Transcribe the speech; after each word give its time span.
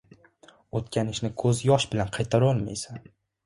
•O‘tgan 0.79 1.11
ishni 1.13 1.31
ko‘z 1.43 1.63
yosh 1.67 1.87
bilan 1.95 2.13
qaytarolmaysan. 2.19 3.03